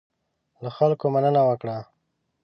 له 0.63 0.69
خلکو 0.77 1.05
مننه 1.13 1.41
وکړه. 1.49 1.77